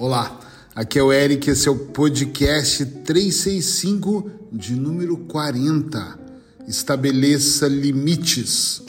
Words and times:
Olá, 0.00 0.40
aqui 0.74 0.98
é 0.98 1.02
o 1.02 1.12
Eric, 1.12 1.50
esse 1.50 1.68
é 1.68 1.70
o 1.70 1.76
podcast 1.76 2.86
365 2.86 4.30
de 4.50 4.74
número 4.74 5.14
40. 5.18 6.18
Estabeleça 6.66 7.68
limites. 7.68 8.82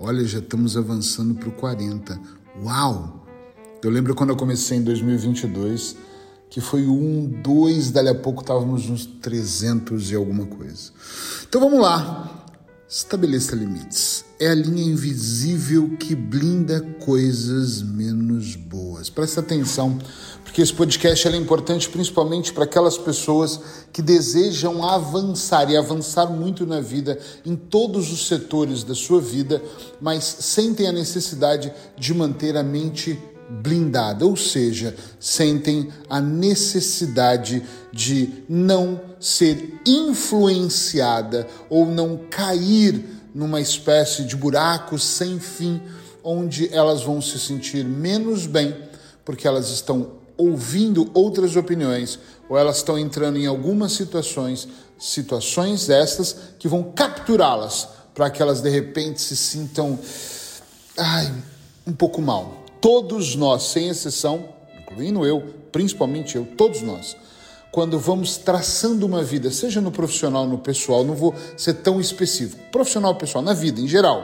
Olha, 0.00 0.24
já 0.24 0.38
estamos 0.38 0.78
avançando 0.78 1.34
para 1.34 1.50
o 1.50 1.52
40. 1.52 2.18
Uau! 2.64 3.26
Eu 3.84 3.90
lembro 3.90 4.14
quando 4.14 4.30
eu 4.30 4.36
comecei 4.36 4.78
em 4.78 4.82
2022, 4.82 5.96
que 6.48 6.62
foi 6.62 6.86
1, 6.86 7.42
2, 7.42 7.90
dali 7.90 8.08
a 8.08 8.14
pouco 8.14 8.40
estávamos 8.40 8.88
nos 8.88 9.04
300 9.04 10.12
e 10.12 10.14
alguma 10.14 10.46
coisa. 10.46 10.92
Então 11.46 11.60
vamos 11.60 11.78
lá. 11.78 12.40
Estabeleça 12.90 13.54
limites. 13.54 14.24
É 14.36 14.48
a 14.48 14.54
linha 14.54 14.82
invisível 14.82 15.96
que 15.96 16.12
blinda 16.12 16.80
coisas 16.98 17.82
menos 17.82 18.56
boas. 18.56 19.08
Presta 19.08 19.38
atenção, 19.38 19.96
porque 20.42 20.60
esse 20.60 20.74
podcast 20.74 21.28
é 21.28 21.36
importante 21.36 21.88
principalmente 21.88 22.52
para 22.52 22.64
aquelas 22.64 22.98
pessoas 22.98 23.60
que 23.92 24.02
desejam 24.02 24.84
avançar 24.84 25.70
e 25.70 25.76
avançar 25.76 26.26
muito 26.26 26.66
na 26.66 26.80
vida, 26.80 27.16
em 27.46 27.54
todos 27.54 28.10
os 28.12 28.26
setores 28.26 28.82
da 28.82 28.96
sua 28.96 29.20
vida, 29.20 29.62
mas 30.00 30.24
sentem 30.24 30.88
a 30.88 30.92
necessidade 30.92 31.72
de 31.96 32.12
manter 32.12 32.56
a 32.56 32.62
mente 32.64 33.16
blindada, 33.50 34.24
ou 34.24 34.36
seja, 34.36 34.94
sentem 35.18 35.88
a 36.08 36.20
necessidade 36.20 37.62
de 37.92 38.44
não 38.48 39.00
ser 39.18 39.80
influenciada 39.84 41.46
ou 41.68 41.84
não 41.84 42.20
cair 42.30 43.04
numa 43.34 43.60
espécie 43.60 44.24
de 44.24 44.36
buraco 44.36 44.98
sem 44.98 45.40
fim, 45.40 45.82
onde 46.22 46.72
elas 46.72 47.02
vão 47.02 47.20
se 47.20 47.38
sentir 47.38 47.84
menos 47.84 48.46
bem 48.46 48.74
porque 49.24 49.46
elas 49.46 49.70
estão 49.70 50.12
ouvindo 50.36 51.10
outras 51.12 51.56
opiniões 51.56 52.18
ou 52.48 52.56
elas 52.56 52.78
estão 52.78 52.98
entrando 52.98 53.36
em 53.36 53.46
algumas 53.46 53.92
situações, 53.92 54.66
situações 54.98 55.88
estas 55.88 56.36
que 56.58 56.68
vão 56.68 56.82
capturá-las 56.82 57.88
para 58.14 58.30
que 58.30 58.40
elas 58.40 58.60
de 58.60 58.70
repente 58.70 59.20
se 59.20 59.36
sintam 59.36 59.98
ai, 60.96 61.32
um 61.86 61.92
pouco 61.92 62.20
mal 62.20 62.59
todos 62.80 63.36
nós, 63.36 63.64
sem 63.64 63.88
exceção, 63.88 64.48
incluindo 64.80 65.24
eu, 65.24 65.54
principalmente 65.70 66.36
eu, 66.36 66.46
todos 66.56 66.82
nós, 66.82 67.16
quando 67.70 67.98
vamos 67.98 68.36
traçando 68.36 69.06
uma 69.06 69.22
vida, 69.22 69.50
seja 69.50 69.80
no 69.80 69.92
profissional, 69.92 70.46
no 70.46 70.58
pessoal, 70.58 71.04
não 71.04 71.14
vou 71.14 71.34
ser 71.56 71.74
tão 71.74 72.00
específico, 72.00 72.60
profissional, 72.72 73.14
pessoal, 73.14 73.44
na 73.44 73.52
vida 73.52 73.80
em 73.80 73.86
geral, 73.86 74.22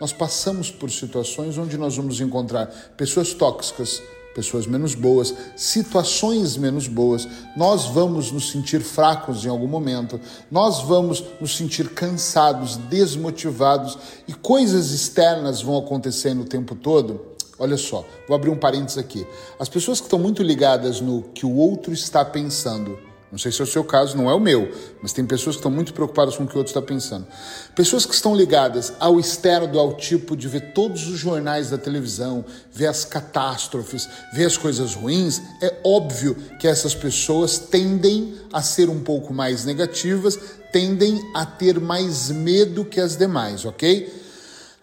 nós 0.00 0.12
passamos 0.12 0.70
por 0.70 0.90
situações 0.90 1.58
onde 1.58 1.76
nós 1.76 1.96
vamos 1.96 2.20
encontrar 2.20 2.66
pessoas 2.96 3.34
tóxicas, 3.34 4.00
pessoas 4.32 4.68
menos 4.68 4.94
boas, 4.94 5.34
situações 5.56 6.56
menos 6.56 6.86
boas, 6.86 7.26
nós 7.56 7.86
vamos 7.86 8.30
nos 8.30 8.52
sentir 8.52 8.80
fracos 8.80 9.44
em 9.44 9.48
algum 9.48 9.66
momento, 9.66 10.20
nós 10.48 10.82
vamos 10.82 11.24
nos 11.40 11.56
sentir 11.56 11.88
cansados, 11.88 12.76
desmotivados 12.76 13.98
e 14.28 14.32
coisas 14.32 14.92
externas 14.92 15.60
vão 15.60 15.76
acontecendo 15.76 16.42
o 16.42 16.44
tempo 16.44 16.76
todo 16.76 17.36
Olha 17.58 17.76
só, 17.76 18.06
vou 18.26 18.36
abrir 18.36 18.50
um 18.50 18.56
parênteses 18.56 18.98
aqui. 18.98 19.26
As 19.58 19.68
pessoas 19.68 20.00
que 20.00 20.06
estão 20.06 20.18
muito 20.18 20.42
ligadas 20.42 21.00
no 21.00 21.22
que 21.22 21.44
o 21.44 21.54
outro 21.56 21.92
está 21.92 22.24
pensando, 22.24 22.98
não 23.30 23.38
sei 23.38 23.52
se 23.52 23.60
é 23.60 23.64
o 23.64 23.66
seu 23.66 23.84
caso, 23.84 24.16
não 24.16 24.30
é 24.30 24.34
o 24.34 24.40
meu, 24.40 24.72
mas 25.02 25.12
tem 25.12 25.26
pessoas 25.26 25.56
que 25.56 25.60
estão 25.60 25.70
muito 25.70 25.92
preocupadas 25.92 26.36
com 26.36 26.44
o 26.44 26.46
que 26.46 26.54
o 26.54 26.58
outro 26.58 26.70
está 26.70 26.80
pensando. 26.80 27.26
Pessoas 27.74 28.06
que 28.06 28.14
estão 28.14 28.34
ligadas 28.34 28.92
ao 28.98 29.20
externo, 29.20 29.78
ao 29.78 29.94
tipo 29.94 30.34
de 30.34 30.48
ver 30.48 30.72
todos 30.72 31.06
os 31.08 31.18
jornais 31.18 31.68
da 31.68 31.76
televisão, 31.76 32.42
ver 32.72 32.86
as 32.86 33.04
catástrofes, 33.04 34.08
ver 34.32 34.46
as 34.46 34.56
coisas 34.56 34.94
ruins, 34.94 35.42
é 35.60 35.78
óbvio 35.84 36.36
que 36.58 36.66
essas 36.66 36.94
pessoas 36.94 37.58
tendem 37.58 38.34
a 38.50 38.62
ser 38.62 38.88
um 38.88 39.00
pouco 39.00 39.34
mais 39.34 39.64
negativas, 39.64 40.38
tendem 40.72 41.20
a 41.34 41.44
ter 41.44 41.78
mais 41.78 42.30
medo 42.30 42.84
que 42.84 42.98
as 42.98 43.14
demais, 43.14 43.66
ok? 43.66 44.10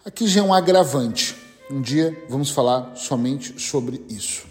Aqui 0.04 0.28
já 0.28 0.40
é 0.40 0.42
um 0.44 0.54
agravante. 0.54 1.35
Um 1.70 1.80
dia 1.80 2.16
vamos 2.28 2.50
falar 2.50 2.94
somente 2.94 3.60
sobre 3.60 4.04
isso. 4.08 4.46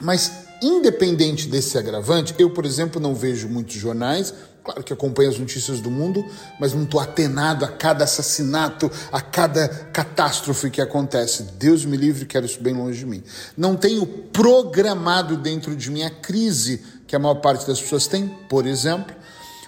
Mas, 0.00 0.46
independente 0.60 1.46
desse 1.46 1.78
agravante, 1.78 2.34
eu, 2.36 2.50
por 2.50 2.64
exemplo, 2.64 3.00
não 3.00 3.14
vejo 3.14 3.48
muitos 3.48 3.76
jornais. 3.76 4.34
Claro 4.64 4.82
que 4.82 4.92
acompanho 4.92 5.30
as 5.30 5.38
notícias 5.38 5.80
do 5.80 5.90
mundo, 5.90 6.24
mas 6.58 6.72
não 6.72 6.82
estou 6.82 7.00
atenado 7.00 7.64
a 7.64 7.68
cada 7.68 8.04
assassinato, 8.04 8.90
a 9.12 9.20
cada 9.20 9.68
catástrofe 9.68 10.70
que 10.70 10.80
acontece. 10.80 11.44
Deus 11.58 11.84
me 11.84 11.96
livre, 11.96 12.26
quero 12.26 12.46
isso 12.46 12.60
bem 12.60 12.74
longe 12.74 13.00
de 13.00 13.06
mim. 13.06 13.22
Não 13.56 13.76
tenho 13.76 14.04
programado 14.06 15.36
dentro 15.36 15.74
de 15.76 15.90
mim 15.90 16.02
a 16.02 16.10
crise 16.10 16.82
que 17.06 17.14
a 17.14 17.18
maior 17.18 17.36
parte 17.36 17.66
das 17.66 17.80
pessoas 17.80 18.06
tem, 18.06 18.28
por 18.48 18.66
exemplo, 18.66 19.14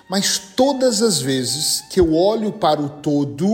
mas 0.09 0.39
todas 0.39 1.01
as 1.01 1.21
vezes 1.21 1.83
que 1.91 1.99
eu 1.99 2.15
olho 2.15 2.53
para 2.53 2.81
o 2.81 2.89
todo, 2.89 3.47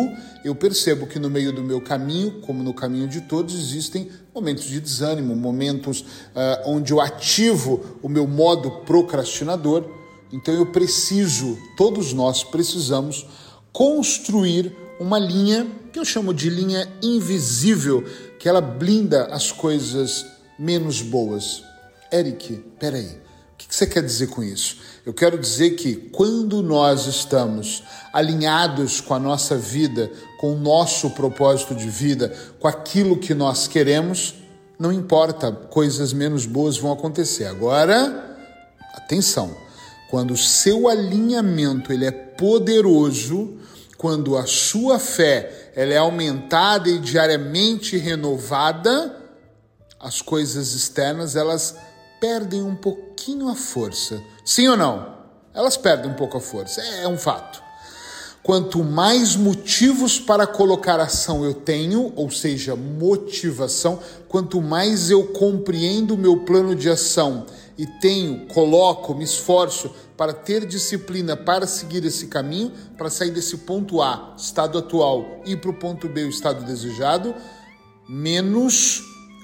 eu 0.44 0.54
percebo 0.54 1.06
que 1.06 1.18
no 1.18 1.30
meio 1.30 1.52
do 1.52 1.62
meu 1.62 1.80
caminho, 1.80 2.40
como 2.40 2.62
no 2.62 2.74
caminho 2.74 3.06
de 3.06 3.20
todos, 3.20 3.54
existem 3.54 4.10
momentos 4.34 4.64
de 4.64 4.80
desânimo, 4.80 5.36
momentos 5.36 6.00
uh, 6.00 6.66
onde 6.66 6.92
eu 6.92 7.00
ativo 7.00 7.98
o 8.02 8.08
meu 8.08 8.26
modo 8.26 8.70
procrastinador. 8.84 9.84
Então 10.32 10.52
eu 10.52 10.66
preciso, 10.66 11.56
todos 11.76 12.12
nós 12.12 12.42
precisamos, 12.42 13.26
construir 13.72 14.74
uma 14.98 15.18
linha 15.18 15.66
que 15.92 15.98
eu 15.98 16.04
chamo 16.04 16.34
de 16.34 16.50
linha 16.50 16.88
invisível, 17.02 18.04
que 18.38 18.48
ela 18.48 18.60
blinda 18.60 19.26
as 19.26 19.52
coisas 19.52 20.26
menos 20.58 21.00
boas. 21.00 21.62
Eric, 22.12 22.56
peraí 22.78 23.29
que 23.70 23.76
você 23.76 23.86
quer 23.86 24.02
dizer 24.02 24.26
com 24.26 24.42
isso? 24.42 24.78
Eu 25.06 25.14
quero 25.14 25.38
dizer 25.38 25.70
que 25.70 25.94
quando 25.94 26.60
nós 26.60 27.06
estamos 27.06 27.84
alinhados 28.12 29.00
com 29.00 29.14
a 29.14 29.18
nossa 29.18 29.56
vida, 29.56 30.10
com 30.40 30.52
o 30.52 30.58
nosso 30.58 31.10
propósito 31.10 31.72
de 31.74 31.88
vida, 31.88 32.34
com 32.58 32.66
aquilo 32.66 33.16
que 33.16 33.32
nós 33.32 33.68
queremos, 33.68 34.34
não 34.76 34.92
importa, 34.92 35.52
coisas 35.52 36.12
menos 36.12 36.46
boas 36.46 36.76
vão 36.76 36.90
acontecer. 36.90 37.44
Agora, 37.44 38.36
atenção, 38.92 39.56
quando 40.10 40.32
o 40.32 40.36
seu 40.36 40.88
alinhamento 40.88 41.92
ele 41.92 42.06
é 42.06 42.10
poderoso, 42.10 43.56
quando 43.96 44.36
a 44.36 44.46
sua 44.46 44.98
fé 44.98 45.70
ela 45.76 45.94
é 45.94 45.98
aumentada 45.98 46.88
e 46.88 46.98
diariamente 46.98 47.96
renovada, 47.96 49.16
as 50.00 50.20
coisas 50.20 50.74
externas 50.74 51.36
elas 51.36 51.76
perdem 52.20 52.62
um 52.62 52.76
pouquinho 52.76 53.48
a 53.48 53.54
força. 53.54 54.22
Sim 54.44 54.68
ou 54.68 54.76
não? 54.76 55.18
Elas 55.54 55.76
perdem 55.76 56.10
um 56.10 56.14
pouco 56.14 56.36
a 56.36 56.40
força, 56.40 56.80
é, 56.80 57.02
é 57.04 57.08
um 57.08 57.18
fato. 57.18 57.62
Quanto 58.42 58.82
mais 58.82 59.36
motivos 59.36 60.18
para 60.18 60.46
colocar 60.46 60.98
ação 60.98 61.44
eu 61.44 61.52
tenho, 61.52 62.12
ou 62.16 62.30
seja, 62.30 62.74
motivação, 62.74 63.98
quanto 64.28 64.62
mais 64.62 65.10
eu 65.10 65.24
compreendo 65.26 66.14
o 66.14 66.18
meu 66.18 66.38
plano 66.38 66.74
de 66.74 66.88
ação 66.88 67.46
e 67.76 67.86
tenho, 67.86 68.46
coloco, 68.46 69.14
me 69.14 69.24
esforço 69.24 69.90
para 70.16 70.32
ter 70.32 70.66
disciplina 70.66 71.36
para 71.36 71.66
seguir 71.66 72.04
esse 72.04 72.26
caminho, 72.26 72.72
para 72.96 73.10
sair 73.10 73.30
desse 73.30 73.58
ponto 73.58 74.00
A, 74.00 74.34
estado 74.36 74.78
atual, 74.78 75.40
e 75.44 75.56
para 75.56 75.70
o 75.70 75.74
ponto 75.74 76.08
B, 76.08 76.24
o 76.24 76.30
estado 76.30 76.64
desejado, 76.64 77.34
menos 78.08 79.02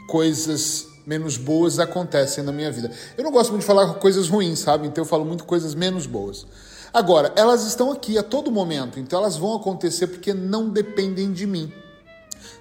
coisas 0.08 0.86
menos 1.06 1.36
boas 1.36 1.78
acontecem 1.78 2.42
na 2.42 2.50
minha 2.50 2.72
vida. 2.72 2.90
Eu 3.16 3.22
não 3.22 3.30
gosto 3.30 3.50
muito 3.50 3.60
de 3.60 3.66
falar 3.66 3.94
coisas 3.94 4.28
ruins, 4.28 4.58
sabe? 4.58 4.88
Então 4.88 5.04
eu 5.04 5.08
falo 5.08 5.24
muito 5.24 5.44
coisas 5.44 5.74
menos 5.74 6.04
boas. 6.04 6.44
Agora, 6.92 7.32
elas 7.36 7.64
estão 7.64 7.92
aqui 7.92 8.18
a 8.18 8.22
todo 8.22 8.50
momento, 8.50 8.98
então 8.98 9.20
elas 9.20 9.36
vão 9.36 9.54
acontecer 9.54 10.08
porque 10.08 10.34
não 10.34 10.68
dependem 10.68 11.32
de 11.32 11.46
mim. 11.46 11.72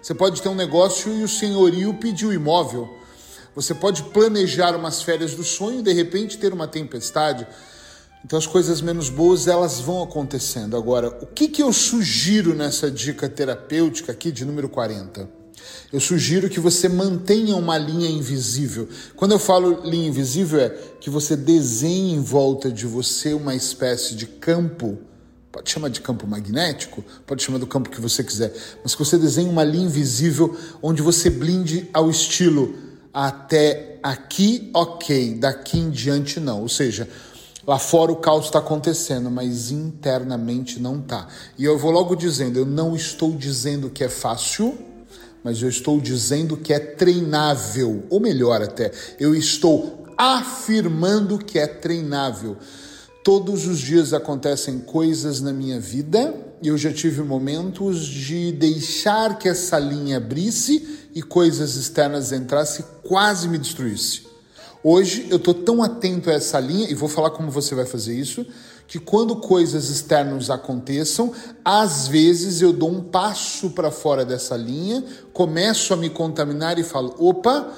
Você 0.02 0.14
pode 0.14 0.42
ter 0.42 0.50
um 0.50 0.56
negócio 0.56 1.12
e 1.12 1.24
o 1.24 1.28
senhorio 1.28 1.94
pedir 1.96 2.28
o 2.28 2.34
imóvel. 2.34 2.88
Você 3.56 3.74
pode 3.74 4.04
planejar 4.04 4.76
umas 4.76 5.02
férias 5.02 5.34
do 5.34 5.44
sonho 5.44 5.80
e 5.80 5.84
de 5.84 5.94
repente 5.94 6.38
ter 6.38 6.54
uma 6.54 6.68
tempestade. 6.68 7.48
Então 8.24 8.38
as 8.38 8.46
coisas 8.46 8.82
menos 8.82 9.10
boas 9.10 9.48
elas 9.48 9.80
vão 9.80 10.04
acontecendo. 10.04 10.76
Agora, 10.76 11.08
o 11.22 11.26
que, 11.26 11.48
que 11.48 11.64
eu 11.64 11.72
sugiro 11.72 12.54
nessa 12.54 12.92
dica 12.92 13.30
terapêutica 13.30 14.12
aqui 14.12 14.32
de 14.32 14.44
número 14.44 14.68
40? 14.68 15.45
Eu 15.92 16.00
sugiro 16.00 16.50
que 16.50 16.60
você 16.60 16.90
mantenha 16.90 17.56
uma 17.56 17.78
linha 17.78 18.10
invisível. 18.10 18.88
Quando 19.16 19.34
eu 19.34 19.40
falo 19.40 19.82
linha 19.84 20.08
invisível, 20.08 20.60
é 20.60 20.70
que 21.00 21.10
você 21.10 21.36
desenhe 21.36 22.14
em 22.14 22.22
volta 22.22 22.72
de 22.72 22.86
você 22.86 23.34
uma 23.34 23.56
espécie 23.56 24.16
de 24.16 24.26
campo. 24.26 24.98
Pode 25.52 25.70
chamar 25.70 25.90
de 25.90 26.02
campo 26.02 26.28
magnético, 26.28 27.04
pode 27.26 27.44
chamar 27.44 27.60
do 27.60 27.68
campo 27.68 27.90
que 27.90 28.02
você 28.02 28.24
quiser, 28.24 28.54
mas 28.84 28.94
que 28.94 29.00
você 29.00 29.18
desenhe 29.18 29.50
uma 29.50 29.64
linha 29.64 29.86
invisível 29.86 30.58
onde 30.82 31.02
você 31.02 31.30
blinde 31.30 31.90
ao 31.94 32.10
estilo 32.10 32.76
até 33.14 34.00
aqui, 34.04 34.70
ok, 34.74 35.36
daqui 35.36 35.80
em 35.80 35.90
diante 35.90 36.40
não. 36.40 36.62
Ou 36.62 36.68
seja, 36.68 37.08
Lá 37.68 37.80
fora 37.80 38.12
o 38.12 38.18
caos 38.18 38.46
está 38.46 38.60
acontecendo, 38.60 39.32
mas 39.32 39.72
internamente 39.72 40.80
não 40.80 41.00
está. 41.00 41.28
E 41.58 41.66
eu 41.66 41.78
vou 41.80 41.90
logo 41.90 42.16
dizendo: 42.16 42.60
eu 42.60 42.66
não 42.66 42.96
estou 42.96 43.32
dizendo 43.32 43.90
que 43.90 44.04
é 44.04 44.10
fácil, 44.10 44.78
mas 45.46 45.62
eu 45.62 45.70
estou 45.70 46.02
dizendo 46.02 46.58
que 46.58 46.74
é 46.74 46.80
treinável. 46.80 48.04
Ou 48.10 48.20
melhor, 48.20 48.64
até, 48.64 48.92
eu 49.20 49.36
estou 49.36 50.08
afirmando 50.18 51.38
que 51.38 51.60
é 51.60 51.68
treinável. 51.68 52.58
Todos 53.24 53.68
os 53.68 53.78
dias 53.78 54.12
acontecem 54.12 54.80
coisas 54.80 55.42
na 55.42 55.54
minha 55.54 55.80
vida 55.80 56.34
e 56.64 56.70
eu 56.70 56.76
já 56.80 56.92
tive 56.92 57.22
momentos 57.22 58.04
de 58.04 58.54
deixar 58.54 59.38
que 59.38 59.48
essa 59.48 59.78
linha 59.78 60.18
abrisse 60.18 61.08
e 61.14 61.22
coisas 61.22 61.76
externas 61.76 62.32
entrassem 62.32 62.84
e 62.84 63.08
quase 63.08 63.48
me 63.48 63.60
destruísse. 63.60 64.24
Hoje 64.84 65.28
eu 65.30 65.38
estou 65.38 65.54
tão 65.54 65.84
atento 65.84 66.32
a 66.32 66.34
essa 66.34 66.60
linha, 66.60 66.90
e 66.90 66.96
vou 66.96 67.10
falar 67.10 67.30
como 67.30 67.52
você 67.52 67.76
vai 67.76 67.86
fazer 67.86 68.16
isso, 68.16 68.44
que 68.88 69.00
quando 69.00 69.38
coisas 69.38 69.90
externas 69.90 70.50
aconteçam, 70.50 71.34
às 71.64 72.08
vezes 72.08 72.62
eu 72.62 72.72
dou 72.72 72.92
um 72.92 73.02
passo 73.02 73.72
para 73.72 73.90
fora 73.90 74.24
dessa 74.24 74.56
linha, 74.56 75.04
começo 75.34 75.94
a 75.94 75.98
me 75.98 76.10
contaminar 76.10 76.78
e 76.78 76.84
falo: 76.84 77.16
opa, 77.18 77.72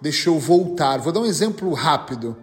deixa 0.00 0.28
eu 0.28 0.38
voltar. 0.38 0.98
Vou 0.98 1.12
dar 1.12 1.20
um 1.20 1.26
exemplo 1.26 1.72
rápido. 1.72 2.36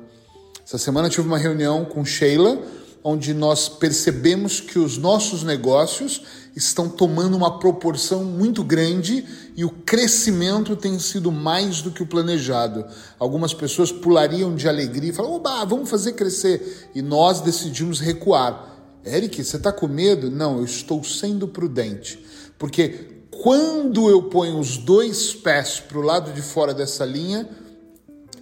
Essa 0.66 0.78
semana 0.78 1.08
eu 1.08 1.12
tive 1.12 1.28
uma 1.28 1.38
reunião 1.38 1.86
com 1.86 2.04
Sheila 2.04 2.60
onde 3.04 3.34
nós 3.34 3.70
percebemos 3.70 4.60
que 4.60 4.80
os 4.80 4.98
nossos 4.98 5.44
negócios 5.44 6.22
estão 6.56 6.90
tomando 6.90 7.38
uma 7.38 7.60
proporção 7.60 8.24
muito 8.24 8.64
grande 8.64 9.24
e 9.56 9.64
o 9.64 9.70
crescimento 9.70 10.76
tem 10.76 10.98
sido 10.98 11.32
mais 11.32 11.82
do 11.82 11.92
que 11.92 12.02
o 12.02 12.08
planejado. 12.08 12.86
Algumas 13.20 13.54
pessoas 13.54 13.92
pulariam 13.92 14.56
de 14.56 14.68
alegria 14.68 15.12
e 15.12 15.14
falam: 15.14 15.34
Oba, 15.34 15.64
vamos 15.66 15.90
fazer 15.90 16.14
crescer. 16.14 16.90
E 16.96 17.02
nós 17.02 17.42
decidimos 17.42 18.00
recuar. 18.00 18.76
Eric, 19.06 19.44
você 19.44 19.58
está 19.58 19.72
com 19.72 19.88
medo? 19.88 20.30
Não, 20.30 20.58
eu 20.58 20.66
estou 20.66 21.04
sendo 21.04 21.48
prudente. 21.48 22.26
Porque 22.58 23.18
quando 23.30 24.10
eu 24.10 24.24
ponho 24.24 24.60
os 24.60 24.78
dois 24.78 25.34
pés 25.34 25.80
para 25.80 25.98
o 25.98 26.02
lado 26.02 26.34
de 26.34 26.42
fora 26.42 26.74
dessa 26.74 27.06
linha, 27.06 27.48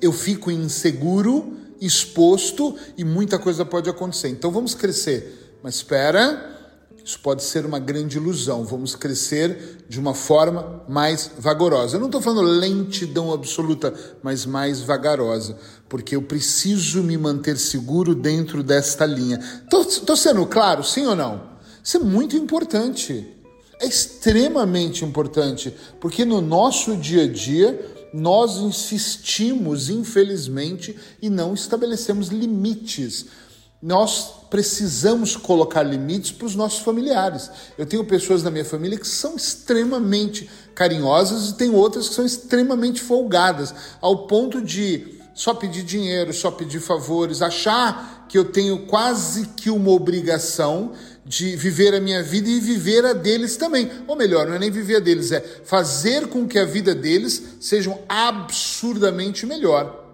eu 0.01 0.13
fico 0.13 0.49
inseguro 0.49 1.57
exposto 1.81 2.75
e 2.97 3.03
muita 3.03 3.37
coisa 3.39 3.65
pode 3.65 3.89
acontecer. 3.89 4.29
Então 4.29 4.51
vamos 4.51 4.73
crescer, 4.73 5.57
mas 5.61 5.75
espera, 5.75 6.53
isso 7.03 7.19
pode 7.19 7.43
ser 7.43 7.67
uma 7.67 7.77
grande 7.77 8.17
ilusão. 8.17 8.65
Vamos 8.65 8.95
crescer 8.95 9.85
de 9.87 9.99
uma 9.99 10.15
forma 10.15 10.83
mais 10.89 11.29
vagarosa. 11.37 11.97
Eu 11.97 11.99
não 11.99 12.07
estou 12.07 12.19
falando 12.19 12.47
lentidão 12.47 13.31
absoluta, 13.31 13.93
mas 14.23 14.43
mais 14.43 14.81
vagarosa, 14.81 15.55
porque 15.87 16.15
eu 16.15 16.23
preciso 16.23 17.03
me 17.03 17.15
manter 17.15 17.57
seguro 17.57 18.15
dentro 18.15 18.63
desta 18.63 19.05
linha. 19.05 19.39
Estou 19.63 20.17
sendo 20.17 20.45
claro, 20.47 20.83
sim 20.83 21.05
ou 21.05 21.15
não? 21.15 21.55
Isso 21.83 21.97
é 21.97 21.99
muito 21.99 22.35
importante. 22.35 23.31
É 23.79 23.85
extremamente 23.85 25.05
importante, 25.05 25.75
porque 25.99 26.25
no 26.25 26.41
nosso 26.41 26.95
dia 26.95 27.25
a 27.25 27.27
dia 27.27 27.94
nós 28.15 28.57
insistimos, 28.59 29.89
infelizmente, 29.89 30.97
e 31.21 31.29
não 31.29 31.53
estabelecemos 31.53 32.29
limites. 32.29 33.25
Nós 33.81 34.31
precisamos 34.49 35.35
colocar 35.35 35.83
limites 35.83 36.31
para 36.31 36.47
os 36.47 36.55
nossos 36.55 36.79
familiares. 36.79 37.51
Eu 37.77 37.85
tenho 37.85 38.05
pessoas 38.05 38.41
na 38.41 38.49
minha 38.49 38.63
família 38.63 38.97
que 38.97 39.07
são 39.07 39.35
extremamente 39.35 40.49
carinhosas 40.73 41.49
e 41.49 41.55
tem 41.55 41.69
outras 41.69 42.07
que 42.07 42.15
são 42.15 42.25
extremamente 42.25 43.01
folgadas, 43.01 43.75
ao 43.99 44.27
ponto 44.27 44.61
de 44.61 45.19
só 45.33 45.53
pedir 45.53 45.83
dinheiro, 45.83 46.33
só 46.33 46.49
pedir 46.49 46.79
favores, 46.79 47.41
achar 47.41 48.25
que 48.29 48.37
eu 48.37 48.45
tenho 48.45 48.85
quase 48.85 49.47
que 49.47 49.69
uma 49.69 49.91
obrigação 49.91 50.93
de 51.25 51.55
viver 51.55 51.95
a 51.95 51.99
minha 51.99 52.21
vida 52.21 52.47
e 52.47 52.59
viver 52.59 53.03
a 53.03 53.13
deles 53.13 53.57
também. 53.57 53.89
Ou 54.07 54.15
melhor, 54.15 54.45
não 54.45 54.53
é 54.53 54.59
nem 54.59 54.69
viver 54.69 54.97
a 54.97 54.99
deles, 54.99 55.31
é 55.31 55.41
fazer 55.41 56.27
com 56.27 56.47
que 56.47 56.59
a 56.59 56.65
vida 56.65 56.93
deles 56.93 57.57
seja 57.59 57.97
absurdamente 58.07 59.45
melhor. 59.45 60.05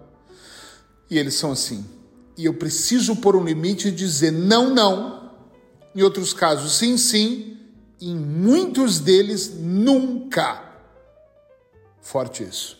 E 1.10 1.18
eles 1.18 1.34
são 1.34 1.52
assim. 1.52 1.84
E 2.38 2.46
eu 2.46 2.54
preciso 2.54 3.16
pôr 3.16 3.36
um 3.36 3.44
limite 3.44 3.88
e 3.88 3.92
dizer 3.92 4.32
não, 4.32 4.74
não. 4.74 5.30
Em 5.94 6.02
outros 6.02 6.32
casos, 6.32 6.78
sim, 6.78 6.96
sim. 6.96 7.58
Em 8.00 8.16
muitos 8.16 8.98
deles, 8.98 9.52
nunca. 9.58 10.62
Forte 12.00 12.42
isso. 12.42 12.78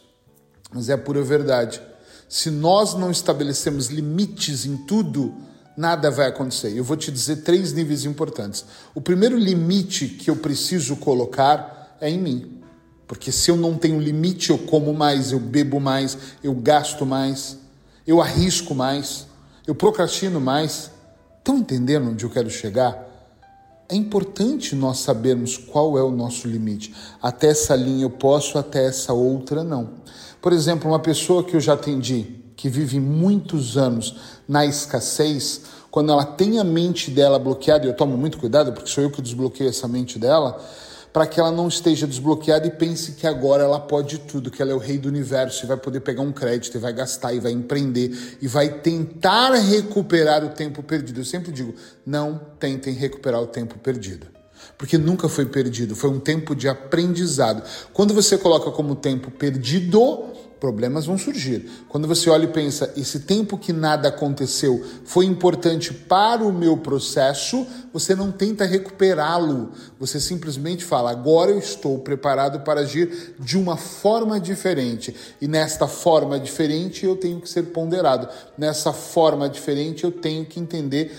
Mas 0.72 0.88
é 0.88 0.96
pura 0.96 1.22
verdade. 1.22 1.82
Se 2.26 2.50
nós 2.50 2.94
não 2.94 3.10
estabelecemos 3.10 3.88
limites 3.88 4.64
em 4.64 4.78
tudo, 4.78 5.36
nada 5.76 6.10
vai 6.10 6.28
acontecer. 6.28 6.76
Eu 6.76 6.84
vou 6.84 6.96
te 6.96 7.10
dizer 7.10 7.36
três 7.36 7.72
níveis 7.72 8.04
importantes. 8.04 8.64
O 8.94 9.00
primeiro 9.00 9.36
limite 9.36 10.08
que 10.08 10.30
eu 10.30 10.36
preciso 10.36 10.96
colocar 10.96 11.96
é 12.00 12.10
em 12.10 12.18
mim. 12.18 12.62
Porque 13.06 13.30
se 13.30 13.50
eu 13.50 13.56
não 13.56 13.74
tenho 13.74 14.00
limite, 14.00 14.50
eu 14.50 14.58
como 14.58 14.94
mais, 14.94 15.32
eu 15.32 15.40
bebo 15.40 15.78
mais, 15.78 16.16
eu 16.42 16.54
gasto 16.54 17.04
mais, 17.04 17.58
eu 18.06 18.20
arrisco 18.20 18.74
mais, 18.74 19.26
eu 19.66 19.74
procrastino 19.74 20.40
mais. 20.40 20.90
Estão 21.38 21.58
entendendo 21.58 22.10
onde 22.10 22.24
eu 22.24 22.30
quero 22.30 22.48
chegar? 22.48 23.10
É 23.88 23.94
importante 23.94 24.74
nós 24.74 25.00
sabermos 25.00 25.58
qual 25.58 25.98
é 25.98 26.02
o 26.02 26.10
nosso 26.10 26.48
limite. 26.48 26.94
Até 27.20 27.48
essa 27.48 27.76
linha 27.76 28.04
eu 28.04 28.10
posso, 28.10 28.56
até 28.56 28.86
essa 28.86 29.12
outra 29.12 29.62
não. 29.62 29.90
Por 30.40 30.52
exemplo, 30.52 30.90
uma 30.90 30.98
pessoa 30.98 31.44
que 31.44 31.54
eu 31.54 31.60
já 31.60 31.74
atendi, 31.74 32.41
que 32.62 32.68
vive 32.68 33.00
muitos 33.00 33.76
anos 33.76 34.14
na 34.46 34.64
escassez, 34.64 35.62
quando 35.90 36.12
ela 36.12 36.24
tem 36.24 36.60
a 36.60 36.64
mente 36.64 37.10
dela 37.10 37.36
bloqueada, 37.36 37.84
e 37.84 37.88
eu 37.88 37.92
tomo 37.92 38.16
muito 38.16 38.38
cuidado 38.38 38.72
porque 38.72 38.88
sou 38.88 39.02
eu 39.02 39.10
que 39.10 39.20
desbloqueio 39.20 39.68
essa 39.68 39.88
mente 39.88 40.16
dela, 40.16 40.64
para 41.12 41.26
que 41.26 41.40
ela 41.40 41.50
não 41.50 41.66
esteja 41.66 42.06
desbloqueada 42.06 42.64
e 42.64 42.70
pense 42.70 43.14
que 43.14 43.26
agora 43.26 43.64
ela 43.64 43.80
pode 43.80 44.18
tudo, 44.18 44.48
que 44.48 44.62
ela 44.62 44.70
é 44.70 44.74
o 44.76 44.78
rei 44.78 44.96
do 44.96 45.08
universo 45.08 45.64
e 45.64 45.66
vai 45.66 45.76
poder 45.76 46.02
pegar 46.02 46.22
um 46.22 46.30
crédito 46.30 46.76
e 46.76 46.78
vai 46.78 46.92
gastar 46.92 47.34
e 47.34 47.40
vai 47.40 47.50
empreender 47.50 48.38
e 48.40 48.46
vai 48.46 48.68
tentar 48.78 49.54
recuperar 49.54 50.44
o 50.44 50.50
tempo 50.50 50.84
perdido. 50.84 51.18
Eu 51.18 51.24
sempre 51.24 51.50
digo: 51.50 51.74
não 52.06 52.40
tentem 52.60 52.94
recuperar 52.94 53.42
o 53.42 53.48
tempo 53.48 53.76
perdido. 53.76 54.28
Porque 54.78 54.96
nunca 54.96 55.28
foi 55.28 55.46
perdido, 55.46 55.96
foi 55.96 56.10
um 56.10 56.20
tempo 56.20 56.54
de 56.54 56.68
aprendizado. 56.68 57.64
Quando 57.92 58.14
você 58.14 58.38
coloca 58.38 58.70
como 58.70 58.94
tempo 58.94 59.32
perdido, 59.32 60.30
problemas 60.62 61.06
vão 61.06 61.18
surgir. 61.18 61.68
Quando 61.88 62.06
você 62.06 62.30
olha 62.30 62.44
e 62.44 62.52
pensa, 62.52 62.92
esse 62.96 63.18
tempo 63.18 63.58
que 63.58 63.72
nada 63.72 64.06
aconteceu 64.06 64.80
foi 65.04 65.24
importante 65.24 65.92
para 65.92 66.44
o 66.44 66.52
meu 66.52 66.76
processo, 66.76 67.66
você 67.92 68.14
não 68.14 68.30
tenta 68.30 68.64
recuperá-lo. 68.64 69.72
Você 69.98 70.20
simplesmente 70.20 70.84
fala, 70.84 71.10
agora 71.10 71.50
eu 71.50 71.58
estou 71.58 71.98
preparado 71.98 72.60
para 72.60 72.82
agir 72.82 73.34
de 73.40 73.58
uma 73.58 73.76
forma 73.76 74.38
diferente. 74.38 75.12
E 75.40 75.48
nesta 75.48 75.88
forma 75.88 76.38
diferente 76.38 77.04
eu 77.04 77.16
tenho 77.16 77.40
que 77.40 77.48
ser 77.48 77.64
ponderado. 77.64 78.28
Nessa 78.56 78.92
forma 78.92 79.48
diferente 79.48 80.04
eu 80.04 80.12
tenho 80.12 80.44
que 80.44 80.60
entender 80.60 81.12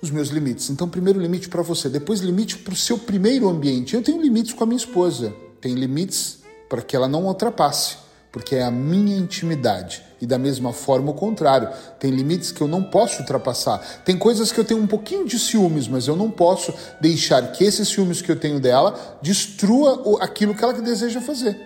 os 0.00 0.08
meus 0.08 0.28
limites. 0.28 0.70
Então, 0.70 0.88
primeiro 0.88 1.20
limite 1.20 1.48
para 1.48 1.62
você, 1.62 1.88
depois 1.88 2.20
limite 2.20 2.56
para 2.58 2.74
o 2.74 2.76
seu 2.76 2.96
primeiro 2.96 3.48
ambiente. 3.48 3.96
Eu 3.96 4.02
tenho 4.02 4.22
limites 4.22 4.52
com 4.52 4.62
a 4.62 4.66
minha 4.68 4.78
esposa, 4.78 5.34
tem 5.60 5.74
limites 5.74 6.38
para 6.68 6.80
que 6.80 6.94
ela 6.94 7.08
não 7.08 7.26
ultrapasse 7.26 8.06
porque 8.38 8.54
é 8.54 8.62
a 8.62 8.70
minha 8.70 9.18
intimidade. 9.18 10.00
E 10.20 10.26
da 10.26 10.38
mesma 10.38 10.72
forma 10.72 11.10
o 11.10 11.14
contrário, 11.14 11.70
tem 11.98 12.12
limites 12.12 12.52
que 12.52 12.60
eu 12.60 12.68
não 12.68 12.84
posso 12.84 13.20
ultrapassar. 13.20 13.80
Tem 14.04 14.16
coisas 14.16 14.52
que 14.52 14.60
eu 14.60 14.64
tenho 14.64 14.80
um 14.80 14.86
pouquinho 14.86 15.26
de 15.26 15.36
ciúmes, 15.40 15.88
mas 15.88 16.06
eu 16.06 16.14
não 16.14 16.30
posso 16.30 16.72
deixar 17.00 17.50
que 17.50 17.64
esses 17.64 17.88
ciúmes 17.88 18.22
que 18.22 18.30
eu 18.30 18.38
tenho 18.38 18.60
dela 18.60 19.18
destrua 19.20 20.18
aquilo 20.20 20.54
que 20.54 20.62
ela 20.62 20.72
deseja 20.72 21.20
fazer. 21.20 21.58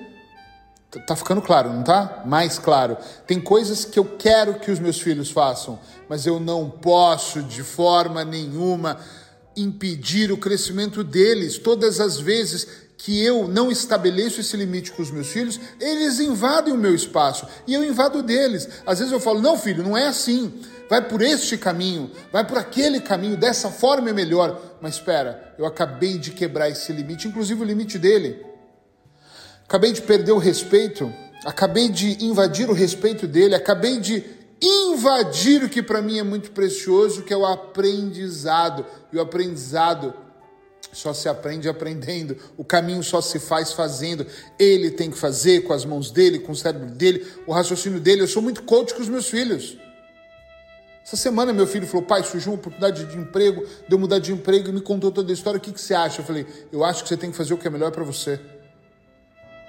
Tá 1.07 1.14
ficando 1.14 1.43
claro, 1.43 1.71
não 1.71 1.83
tá? 1.83 2.23
Mais 2.25 2.59
claro. 2.59 2.97
Tem 3.26 3.38
coisas 3.38 3.85
que 3.85 3.99
eu 3.99 4.05
quero 4.05 4.55
que 4.55 4.71
os 4.71 4.79
meus 4.79 4.99
filhos 4.99 5.31
façam, 5.31 5.79
mas 6.09 6.25
eu 6.25 6.41
não 6.41 6.71
posso 6.71 7.43
de 7.43 7.62
forma 7.62 8.25
nenhuma 8.25 8.99
impedir 9.55 10.33
o 10.33 10.38
crescimento 10.38 11.05
deles. 11.05 11.59
Todas 11.59 12.00
as 12.00 12.19
vezes 12.19 12.67
que 13.05 13.21
eu 13.21 13.49
não 13.49 13.69
estabeleço 13.69 14.41
esse 14.41 14.57
limite 14.57 14.93
com 14.93 15.03
os 15.03 15.11
meus 15.11 15.27
filhos, 15.27 15.59
eles 15.81 16.21
invadem 16.21 16.73
o 16.73 16.79
meu 16.79 16.95
espaço 16.95 17.49
e 17.67 17.75
eu 17.75 17.83
invado 17.83 18.23
deles. 18.23 18.69
Às 18.87 19.01
vezes 19.01 19.13
eu 19.13 19.19
falo: 19.19 19.41
não, 19.41 19.59
filho, 19.59 19.83
não 19.83 19.97
é 19.97 20.07
assim. 20.07 20.63
Vai 20.89 21.09
por 21.09 21.21
este 21.21 21.59
caminho, 21.59 22.13
vai 22.31 22.47
por 22.47 22.59
aquele 22.59 23.01
caminho, 23.01 23.37
dessa 23.37 23.71
forma 23.71 24.11
é 24.11 24.13
melhor. 24.13 24.61
Mas 24.81 24.95
espera, 24.95 25.53
eu 25.59 25.67
acabei 25.67 26.17
de 26.17 26.31
quebrar 26.31 26.69
esse 26.71 26.93
limite, 26.93 27.27
inclusive 27.27 27.61
o 27.61 27.65
limite 27.65 27.99
dele. 27.99 28.41
Acabei 29.65 29.93
de 29.93 30.03
perder 30.03 30.33
o 30.33 30.39
respeito, 30.39 31.13
acabei 31.45 31.89
de 31.89 32.25
invadir 32.25 32.71
o 32.71 32.73
respeito 32.73 33.27
dele, 33.27 33.57
acabei 33.57 33.99
de 33.99 34.23
invadir 34.61 35.65
o 35.65 35.69
que 35.69 35.83
para 35.83 36.01
mim 36.01 36.21
é 36.21 36.23
muito 36.23 36.53
precioso, 36.53 37.23
que 37.23 37.35
é 37.35 37.37
o 37.37 37.47
aprendizado. 37.47 38.87
E 39.13 39.17
o 39.17 39.21
aprendizado 39.21 40.15
só 40.93 41.15
se 41.15 41.29
aprende 41.29 41.69
aprendendo, 41.69 42.37
o 42.57 42.65
caminho 42.65 43.03
só 43.03 43.21
se 43.21 43.39
faz 43.39 43.73
fazendo. 43.73 44.27
Ele 44.59 44.91
tem 44.91 45.11
que 45.11 45.19
fazer 45.19 45.63
com 45.63 45.73
as 45.73 45.85
mãos 45.85 46.11
dele, 46.11 46.39
com 46.39 46.53
o 46.53 46.57
cérebro 46.57 46.91
dele, 46.91 47.27
o 47.47 47.53
raciocínio 47.53 47.99
dele. 47.99 48.23
Eu 48.23 48.29
sou 48.29 48.43
muito 48.43 48.63
coach 48.63 48.95
com 48.95 49.01
os 49.01 49.09
meus 49.09 49.29
filhos. 49.29 49.79
Essa 51.05 51.17
semana 51.17 51.53
meu 51.53 51.67
filho 51.67 51.87
falou, 51.87 52.07
pai, 52.07 52.23
surgiu 52.23 52.53
uma 52.53 52.59
oportunidade 52.59 53.05
de 53.07 53.19
emprego, 53.19 53.67
de 53.89 53.93
eu 53.93 53.99
mudar 53.99 54.19
de 54.19 54.33
emprego 54.33 54.69
e 54.69 54.73
me 54.73 54.81
contou 54.81 55.11
toda 55.11 55.33
a 55.33 55.35
história, 55.35 55.59
o 55.59 55.61
que, 55.61 55.73
que 55.73 55.81
você 55.81 55.95
acha? 55.95 56.21
Eu 56.21 56.25
falei, 56.25 56.47
eu 56.71 56.85
acho 56.85 57.03
que 57.03 57.09
você 57.09 57.17
tem 57.17 57.31
que 57.31 57.37
fazer 57.37 57.53
o 57.53 57.59
que 57.59 57.67
é 57.67 57.71
melhor 57.71 57.91
para 57.91 58.05
você. 58.05 58.39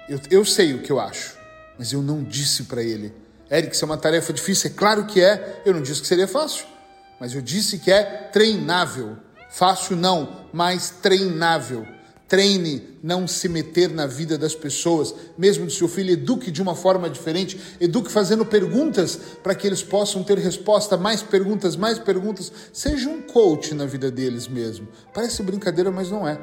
Eu, 0.08 0.20
eu 0.30 0.44
sei 0.44 0.74
o 0.74 0.82
que 0.82 0.92
eu 0.92 1.00
acho, 1.00 1.36
mas 1.76 1.92
eu 1.92 2.02
não 2.02 2.22
disse 2.22 2.64
para 2.64 2.82
ele. 2.82 3.12
Eric, 3.50 3.74
isso 3.74 3.84
é 3.84 3.86
uma 3.86 3.96
tarefa 3.98 4.32
difícil? 4.32 4.70
É 4.70 4.74
claro 4.74 5.06
que 5.06 5.20
é. 5.20 5.62
Eu 5.64 5.74
não 5.74 5.82
disse 5.82 6.00
que 6.00 6.06
seria 6.06 6.28
fácil, 6.28 6.66
mas 7.18 7.34
eu 7.34 7.42
disse 7.42 7.78
que 7.78 7.90
é 7.90 8.02
treinável. 8.32 9.16
Fácil 9.54 9.94
não, 9.94 10.46
mas 10.52 10.90
treinável. 10.90 11.86
Treine 12.26 12.98
não 13.00 13.24
se 13.28 13.48
meter 13.48 13.88
na 13.88 14.04
vida 14.04 14.36
das 14.36 14.52
pessoas, 14.52 15.14
mesmo 15.38 15.66
que 15.68 15.72
seu 15.72 15.86
filho 15.86 16.10
eduque 16.10 16.50
de 16.50 16.60
uma 16.60 16.74
forma 16.74 17.08
diferente, 17.08 17.60
eduque 17.80 18.10
fazendo 18.10 18.44
perguntas 18.44 19.16
para 19.44 19.54
que 19.54 19.64
eles 19.64 19.80
possam 19.80 20.24
ter 20.24 20.38
resposta, 20.38 20.96
mais 20.96 21.22
perguntas, 21.22 21.76
mais 21.76 22.00
perguntas. 22.00 22.50
Seja 22.72 23.08
um 23.08 23.22
coach 23.22 23.74
na 23.74 23.86
vida 23.86 24.10
deles 24.10 24.48
mesmo. 24.48 24.88
Parece 25.12 25.40
brincadeira, 25.44 25.92
mas 25.92 26.10
não 26.10 26.26
é. 26.26 26.36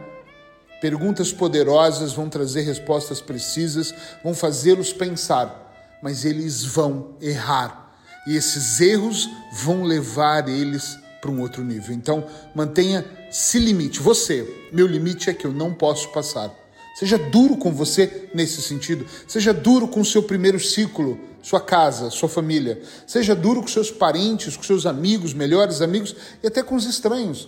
Perguntas 0.80 1.34
poderosas 1.34 2.14
vão 2.14 2.30
trazer 2.30 2.62
respostas 2.62 3.20
precisas, 3.20 3.94
vão 4.24 4.34
fazê-los 4.34 4.94
pensar, 4.94 6.00
mas 6.02 6.24
eles 6.24 6.64
vão 6.64 7.18
errar. 7.20 7.94
E 8.26 8.38
esses 8.38 8.80
erros 8.80 9.30
vão 9.52 9.84
levar 9.84 10.48
eles 10.48 10.98
para 11.22 11.32
um 11.32 11.40
outro 11.40 11.64
nível. 11.64 11.94
Então, 11.94 12.26
mantenha-se 12.56 13.60
limite. 13.60 14.00
Você, 14.00 14.68
meu 14.74 14.88
limite 14.88 15.30
é 15.30 15.34
que 15.34 15.46
eu 15.46 15.54
não 15.54 15.74
posso 15.74 16.10
passar. 16.12 16.52
Seja 16.96 17.18
duro 17.18 17.56
com 17.56 17.72
você 17.72 18.30
nesse 18.34 18.62
sentido. 18.62 19.06
Seja 19.28 19.54
duro 19.54 19.88
com 19.88 20.02
o 20.02 20.06
seu 20.06 20.24
primeiro 20.24 20.60
ciclo, 20.60 21.18
sua 21.42 21.62
casa, 21.62 22.10
sua 22.10 22.28
família. 22.28 22.82
Seja 23.08 23.34
duro 23.34 23.62
com 23.62 23.68
seus 23.68 23.90
parentes, 23.90 24.58
com 24.58 24.64
seus 24.64 24.86
amigos, 24.86 25.34
melhores 25.34 25.82
amigos 25.82 26.16
e 26.44 26.48
até 26.48 26.62
com 26.62 26.76
os 26.76 26.86
estranhos. 26.86 27.48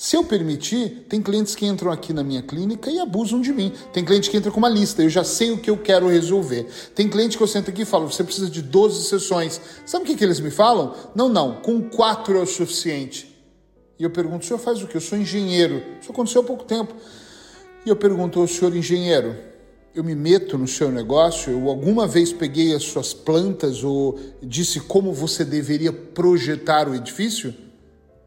Se 0.00 0.16
eu 0.16 0.24
permitir, 0.24 1.04
tem 1.10 1.20
clientes 1.20 1.54
que 1.54 1.66
entram 1.66 1.92
aqui 1.92 2.14
na 2.14 2.24
minha 2.24 2.40
clínica 2.40 2.90
e 2.90 2.98
abusam 2.98 3.38
de 3.38 3.52
mim. 3.52 3.70
Tem 3.92 4.02
cliente 4.02 4.30
que 4.30 4.36
entra 4.38 4.50
com 4.50 4.56
uma 4.56 4.66
lista, 4.66 5.02
eu 5.02 5.10
já 5.10 5.22
sei 5.22 5.50
o 5.50 5.58
que 5.58 5.68
eu 5.68 5.76
quero 5.76 6.08
resolver. 6.08 6.66
Tem 6.94 7.06
cliente 7.06 7.36
que 7.36 7.42
eu 7.42 7.46
sento 7.46 7.68
aqui 7.68 7.82
e 7.82 7.84
falo, 7.84 8.10
você 8.10 8.24
precisa 8.24 8.48
de 8.48 8.62
12 8.62 9.10
sessões. 9.10 9.60
Sabe 9.84 10.04
o 10.04 10.06
que, 10.06 10.16
que 10.16 10.24
eles 10.24 10.40
me 10.40 10.50
falam? 10.50 10.94
Não, 11.14 11.28
não, 11.28 11.56
com 11.56 11.82
quatro 11.82 12.38
é 12.38 12.40
o 12.40 12.46
suficiente. 12.46 13.30
E 13.98 14.02
eu 14.02 14.08
pergunto, 14.08 14.42
o 14.42 14.46
senhor 14.46 14.58
faz 14.58 14.82
o 14.82 14.86
quê? 14.86 14.96
Eu 14.96 15.02
sou 15.02 15.18
engenheiro. 15.18 15.82
Isso 16.00 16.10
aconteceu 16.10 16.40
há 16.40 16.44
pouco 16.44 16.64
tempo. 16.64 16.94
E 17.84 17.90
eu 17.90 17.94
pergunto, 17.94 18.42
o 18.42 18.48
senhor 18.48 18.74
engenheiro, 18.74 19.36
eu 19.94 20.02
me 20.02 20.14
meto 20.14 20.56
no 20.56 20.66
seu 20.66 20.90
negócio? 20.90 21.52
Eu 21.52 21.68
alguma 21.68 22.06
vez 22.06 22.32
peguei 22.32 22.74
as 22.74 22.84
suas 22.84 23.12
plantas 23.12 23.84
ou 23.84 24.18
disse 24.42 24.80
como 24.80 25.12
você 25.12 25.44
deveria 25.44 25.92
projetar 25.92 26.88
o 26.88 26.94
edifício? 26.94 27.54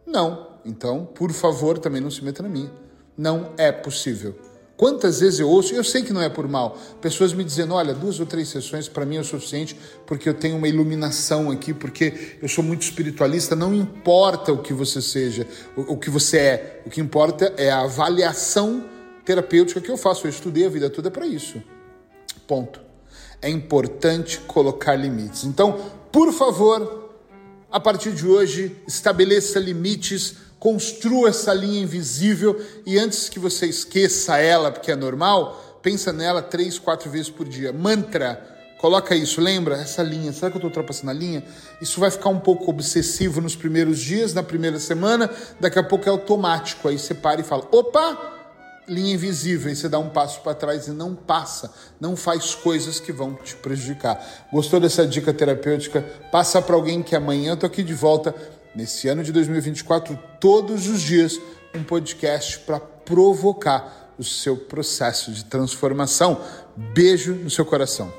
Não. 0.05 0.52
Então, 0.65 1.05
por 1.05 1.32
favor, 1.32 1.77
também 1.77 2.01
não 2.01 2.12
se 2.12 2.24
meta 2.24 2.41
na 2.43 2.50
minha. 2.50 2.72
Não 3.17 3.51
é 3.58 3.72
possível. 3.72 4.36
Quantas 4.75 5.20
vezes 5.20 5.39
eu 5.39 5.48
ouço, 5.48 5.74
eu 5.74 5.84
sei 5.84 6.01
que 6.01 6.12
não 6.12 6.22
é 6.22 6.29
por 6.29 6.48
mal, 6.48 6.77
pessoas 7.00 7.32
me 7.32 7.43
dizendo: 7.43 7.75
olha, 7.75 7.93
duas 7.93 8.20
ou 8.20 8.25
três 8.25 8.50
sessões 8.50 8.88
para 8.88 9.05
mim 9.05 9.17
é 9.17 9.20
o 9.22 9.24
suficiente 9.24 9.77
porque 10.05 10.27
eu 10.27 10.34
tenho 10.34 10.58
uma 10.58 10.67
iluminação 10.67 11.51
aqui, 11.51 11.74
porque 11.74 12.38
eu 12.41 12.50
sou 12.50 12.63
muito 12.63 12.82
espiritualista. 12.82 13.55
Não 13.55 13.74
importa 13.74 14.51
o 14.51 14.58
que 14.58 14.74
você 14.74 15.01
seja, 15.01 15.48
o, 15.77 15.93
o 15.93 15.98
que 15.98 16.10
você 16.10 16.38
é, 16.38 16.82
o 16.86 16.89
que 16.89 17.00
importa 17.00 17.53
é 17.55 17.70
a 17.70 17.82
avaliação 17.82 18.84
terapêutica 19.24 19.79
que 19.79 19.91
eu 19.91 19.98
faço. 19.98 20.25
Eu 20.25 20.32
estudei 20.32 20.65
a 20.65 20.70
vida 20.70 20.89
toda 20.89 21.12
para 21.12 21.27
isso. 21.27 21.62
Ponto. 22.48 22.82
É 23.41 23.50
importante 23.50 24.39
colocar 24.39 24.96
limites. 24.96 25.43
Então, 25.43 25.79
por 26.12 26.34
favor, 26.34 27.10
a 27.72 27.79
partir 27.79 28.12
de 28.12 28.25
hoje, 28.25 28.75
estabeleça 28.88 29.60
limites 29.60 30.36
construa 30.63 31.27
essa 31.27 31.53
linha 31.53 31.82
invisível 31.82 32.58
e 32.86 32.98
antes 32.98 33.27
que 33.27 33.38
você 33.38 33.65
esqueça 33.65 34.38
ela, 34.38 34.72
porque 34.72 34.93
é 34.93 34.96
normal, 34.96 35.79
pensa 35.84 36.13
nela 36.13 36.41
três, 36.41 36.79
quatro 36.79 37.10
vezes 37.10 37.29
por 37.29 37.46
dia. 37.50 37.74
Mantra, 37.74 38.41
coloca 38.79 39.13
isso, 39.13 39.41
lembra? 39.41 39.75
Essa 39.75 40.01
linha, 40.01 40.32
será 40.32 40.50
que 40.50 40.55
eu 40.55 40.60
estou 40.60 40.70
ultrapassando 40.70 41.12
a 41.12 41.13
linha? 41.13 41.43
Isso 41.82 42.00
vai 42.00 42.10
ficar 42.10 42.29
um 42.29 42.39
pouco 42.39 42.72
obsessivo 42.72 43.41
nos 43.41 43.58
primeiros 43.58 44.00
dias, 44.00 44.34
na 44.34 44.41
primeira 44.41 44.79
semana, 44.79 45.29
daqui 45.60 45.77
a 45.77 45.84
pouco 45.84 46.08
é 46.08 46.10
automático. 46.10 46.88
Aí 46.88 46.98
você 46.98 47.13
para 47.13 47.41
e 47.41 47.43
fala: 47.43 47.67
opa! 47.70 48.29
linha 48.88 49.13
invisível, 49.13 49.72
e 49.72 49.75
você 49.77 49.88
dá 49.88 49.98
um 49.98 50.10
passo 50.10 50.41
para 50.41 50.53
trás 50.53 50.88
e 50.88 50.91
não 50.91 51.15
passa, 51.15 51.74
não 52.01 52.17
faz 52.17 52.53
coisas 52.53 53.00
que 53.00 53.13
vão 53.13 53.34
te 53.34 53.55
prejudicar. 53.55 54.48
Gostou 54.51 54.77
dessa 54.77 55.08
dica 55.08 55.34
terapêutica? 55.34 56.01
Passa 56.29 56.62
para 56.62 56.75
alguém 56.75 57.01
que 57.01 57.15
amanhã 57.15 57.51
eu 57.51 57.58
tô 57.58 57.65
aqui 57.65 57.82
de 57.82 57.93
volta 57.93 58.36
nesse 58.75 59.07
ano 59.07 59.23
de 59.23 59.31
2024, 59.31 60.17
todos 60.39 60.87
os 60.87 61.01
dias, 61.01 61.39
um 61.75 61.83
podcast 61.83 62.59
para 62.59 62.79
provocar 62.79 64.13
o 64.17 64.23
seu 64.23 64.55
processo 64.55 65.31
de 65.31 65.45
transformação. 65.45 66.41
Beijo 66.75 67.33
no 67.33 67.49
seu 67.49 67.65
coração. 67.65 68.11